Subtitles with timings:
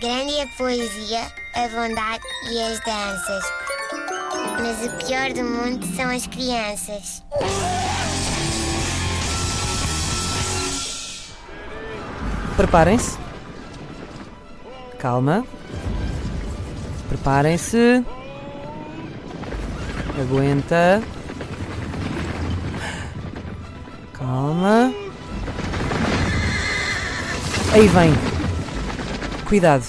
[0.00, 3.44] Grande é a poesia, a bondade e as danças.
[4.62, 7.22] Mas o pior do mundo são as crianças.
[12.56, 13.18] Preparem-se.
[14.98, 15.44] Calma.
[17.10, 18.02] Preparem-se.
[20.18, 21.02] Aguenta.
[24.14, 24.94] Calma.
[27.74, 28.39] Aí vem.
[29.50, 29.82] Cuidado.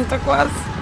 [0.00, 0.73] Está quase.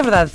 [0.00, 0.32] É verdade.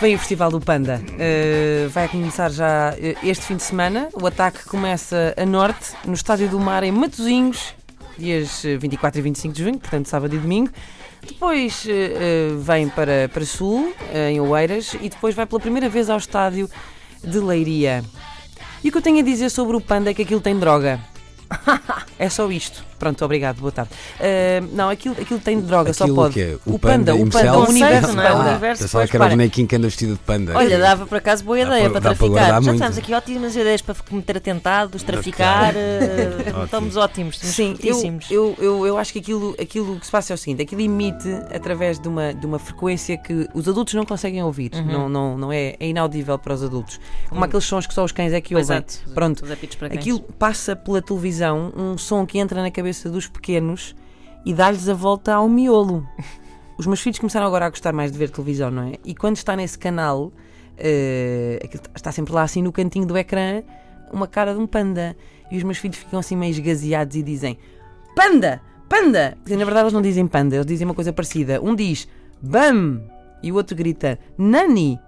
[0.00, 1.02] Vem o Festival do Panda.
[1.04, 4.08] Uh, vai começar já uh, este fim de semana.
[4.12, 7.74] O ataque começa a norte, no Estádio do Mar, em Matosinhos,
[8.16, 10.70] dias uh, 24 e 25 de junho, portanto, sábado e domingo.
[11.26, 16.08] Depois uh, vem para, para sul, uh, em Oeiras, e depois vai pela primeira vez
[16.08, 16.70] ao estádio
[17.20, 18.04] de Leiria.
[18.84, 21.00] E o que eu tenho a dizer sobre o Panda é que aquilo tem droga.
[22.22, 22.84] É só isto.
[23.00, 23.90] Pronto, obrigado, boa tarde.
[24.20, 26.34] Uh, não, aquilo, aquilo tem droga, só Aquilo pode.
[26.34, 26.56] que é?
[26.64, 28.30] O O panda, panda o panda, o universo não é?
[28.32, 28.50] O panda.
[28.50, 30.56] universo Pensava depois, que era o bonequinho que anda vestido de panda.
[30.56, 32.46] Olha, dava por acaso boa Dá ideia para- para, traficar.
[32.46, 32.74] Já muito.
[32.74, 35.74] estamos aqui ótimas ideias para cometer atentados, traficar.
[35.74, 40.32] eh, estamos ótimos, estamos Sim, eu, eu, eu, acho que aquilo, aquilo que se passa
[40.32, 44.06] é o seguinte: aquilo emite através de uma, de uma frequência que os adultos não
[44.06, 44.84] conseguem ouvir, Uhum.
[44.86, 47.00] não, não, não é, é inaudível para os adultos.
[47.28, 48.76] Como aqueles sons que só os cães é que ouvem.
[48.76, 49.00] Exato.
[49.12, 49.98] Pronto, Os apitos para cães.
[50.00, 53.94] aquilo passa pela televisão, um som que entra na cabeça dos pequenos
[54.44, 56.06] e dá-lhes a volta ao miolo.
[56.78, 58.94] Os meus filhos começaram agora a gostar mais de ver televisão, não é?
[59.04, 60.32] E quando está nesse canal,
[61.62, 63.62] aquilo está sempre lá assim no cantinho do ecrã,
[64.12, 65.16] uma cara de um panda.
[65.50, 67.58] E os meus filhos ficam assim meio esgazeados e dizem:
[68.16, 68.60] Panda!
[68.88, 69.36] Panda!
[69.42, 71.60] Porque, na verdade eles não dizem panda, eles dizem uma coisa parecida.
[71.62, 72.08] Um diz
[72.42, 73.00] BAM!
[73.42, 74.98] E o outro grita Nani!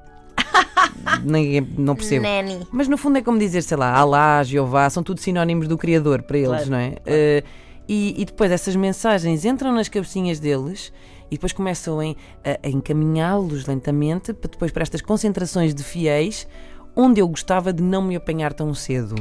[1.24, 2.22] Ninguém, não percebo.
[2.24, 2.66] Nani.
[2.72, 6.22] Mas no fundo é como dizer, sei lá, Alá, Jeová, são tudo sinónimos do Criador
[6.22, 6.94] para eles, Claro, não é?
[7.06, 7.42] Eh,
[7.88, 10.92] e, e depois essas mensagens entram nas cabecinhas deles
[11.30, 16.46] e depois começam em- a, a encaminhá-los lentamente para depois para estas concentrações de fiéis
[16.96, 19.16] onde eu gostava de não me apanhar tão cedo.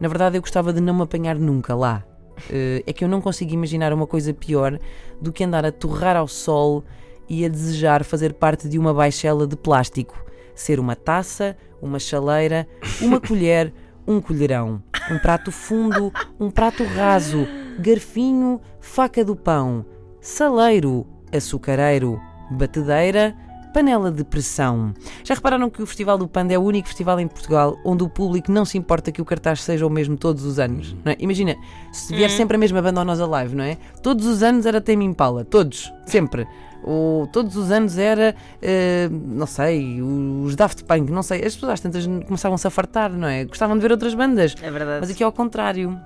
[0.00, 2.02] Na verdade, eu gostava de não me apanhar nunca lá.
[2.50, 4.78] Eh, é que eu não consigo imaginar uma coisa pior
[5.20, 6.82] do que andar a torrar ao sol
[7.28, 10.18] e a desejar fazer parte de uma baixela de plástico.
[10.54, 12.66] Ser uma taça, uma chaleira,
[13.00, 13.72] uma colher,
[14.06, 17.46] um colherão, um prato fundo, um prato raso,
[17.78, 19.84] garfinho, faca do pão,
[20.20, 22.20] saleiro, açucareiro,
[22.50, 23.34] batedeira,
[23.72, 24.92] panela de pressão.
[25.24, 28.08] Já repararam que o Festival do Panda é o único festival em Portugal onde o
[28.08, 30.94] público não se importa que o cartaz seja o mesmo todos os anos?
[31.04, 31.16] Não é?
[31.18, 31.56] Imagina,
[31.92, 33.76] se vier sempre a mesma banda ao Nós Alive, não é?
[34.02, 36.46] Todos os anos era Tame Impala, todos, sempre.
[36.84, 41.44] Ou todos os anos era, eh, não sei, os Daft Punk, não sei.
[41.44, 43.44] As pessoas às tantas começavam-se a fartar, não é?
[43.44, 44.56] Gostavam de ver outras bandas.
[44.60, 45.00] É verdade.
[45.00, 45.98] Mas aqui ao contrário.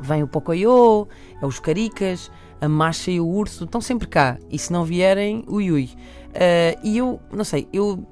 [0.00, 1.08] Vem o Pocoyo,
[1.42, 4.38] é os Caricas, a Macha e o Urso, estão sempre cá.
[4.50, 5.90] E se não vierem, ui ui.
[6.34, 8.06] Ah, e eu, não sei, eu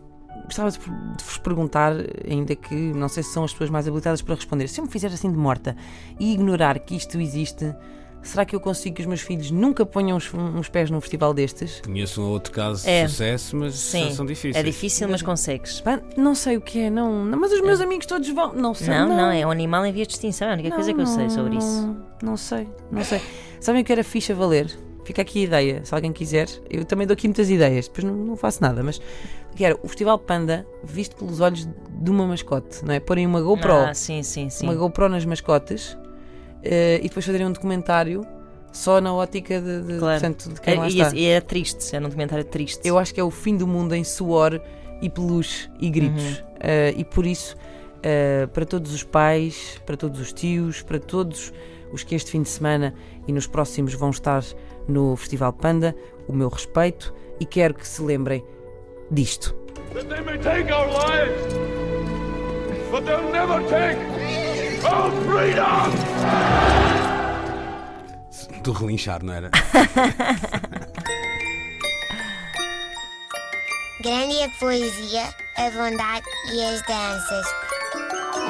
[0.44, 0.78] gostava de
[1.24, 1.92] vos perguntar,
[2.28, 4.90] ainda que não sei se são as pessoas mais habilitadas para responder, se eu me
[4.90, 5.76] fizer assim de morta
[6.20, 7.74] e ignorar que isto existe,
[8.22, 11.34] será que eu consigo que os meus filhos nunca ponham uns, uns pés num festival
[11.34, 11.80] destes?
[11.84, 13.04] Conheço um outro caso É.
[13.04, 14.56] de sucesso, mas Sim, são difíceis.
[14.56, 15.82] é difícil, mas consegues.
[16.16, 18.88] Não sei o que é, não, não, mas os meus amigos todos vão, não sei.
[18.88, 20.46] Não, não, é um animal em vias de extinção.
[20.46, 21.82] É a única coisa que eu sei sobre isso.
[21.82, 23.20] Não, não sei, não sei.
[23.60, 24.70] Sabem o que era ficha valer?
[25.04, 26.48] Fica aqui a ideia, se alguém quiser.
[26.68, 29.00] Eu também dou aqui muitas ideias, depois não, não faço nada, mas
[29.54, 33.00] que era o Festival Panda visto pelos olhos de uma mascote, não é?
[33.00, 34.66] Porem uma GoPro, Ah, sim, sim, sim.
[34.66, 35.96] uma GoPro nas mascotes
[36.62, 38.26] eh, e depois fazerem um documentário
[38.72, 40.20] só na ótica de, de, Claro.
[40.20, 41.10] portanto, de quem É, lá está.
[41.14, 42.86] e era triste, era um documentário triste.
[42.86, 44.60] Eu acho que é o fim do mundo em suor
[45.00, 46.22] e peluche e gritos.
[46.24, 46.32] Uhum.
[46.34, 47.56] Uh, e por isso,
[47.98, 51.52] uh, para todos os pais, para todos os tios, para todos
[51.92, 52.94] os que este fim de semana
[53.26, 54.42] e nos próximos vão estar
[54.88, 55.96] no Festival Panda,
[56.28, 58.44] o meu respeito e quero que se lembrem
[59.10, 59.54] disto.
[59.96, 61.54] that they may take our lives,
[62.90, 63.98] but they'll never take
[64.84, 65.92] our freedom!
[68.62, 69.50] Do relinchar, não era?
[74.02, 75.22] Grande a poesia,
[75.56, 77.65] a bondade e as danças.